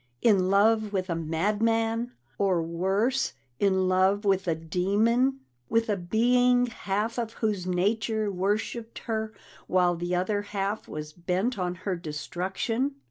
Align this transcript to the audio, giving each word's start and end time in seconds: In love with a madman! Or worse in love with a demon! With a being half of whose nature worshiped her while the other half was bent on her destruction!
In 0.23 0.49
love 0.49 0.91
with 0.91 1.11
a 1.11 1.15
madman! 1.15 2.13
Or 2.39 2.63
worse 2.63 3.33
in 3.59 3.87
love 3.87 4.25
with 4.25 4.47
a 4.47 4.55
demon! 4.55 5.41
With 5.69 5.89
a 5.89 5.95
being 5.95 6.65
half 6.65 7.19
of 7.19 7.33
whose 7.33 7.67
nature 7.67 8.31
worshiped 8.31 8.97
her 9.05 9.31
while 9.67 9.95
the 9.95 10.15
other 10.15 10.41
half 10.41 10.87
was 10.87 11.13
bent 11.13 11.59
on 11.59 11.75
her 11.85 11.95
destruction! 11.95 12.95